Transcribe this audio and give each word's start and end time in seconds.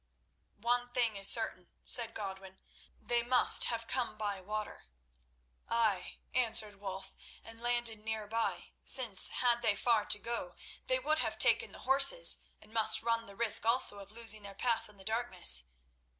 "One 0.61 0.91
thing 0.93 1.15
is 1.15 1.29
certain," 1.29 1.69
said 1.83 2.15
Godwin, 2.15 2.57
"they 2.99 3.21
must 3.21 3.65
have 3.65 3.85
come 3.85 4.17
by 4.17 4.41
water." 4.41 4.85
"Ay," 5.69 6.17
answered 6.33 6.77
Wulf, 6.81 7.13
"and 7.43 7.61
landed 7.61 7.99
near 8.03 8.25
by, 8.25 8.71
since, 8.83 9.27
had 9.27 9.61
they 9.61 9.75
far 9.75 10.05
to 10.05 10.17
go, 10.17 10.55
they 10.87 10.97
would 10.97 11.19
have 11.19 11.37
taken 11.37 11.71
the 11.71 11.85
horses, 11.85 12.37
and 12.59 12.73
must 12.73 13.03
run 13.03 13.27
the 13.27 13.35
risk 13.35 13.63
also 13.63 13.99
of 13.99 14.11
losing 14.11 14.41
their 14.41 14.55
path 14.55 14.89
in 14.89 14.97
the 14.97 15.03
darkness. 15.05 15.65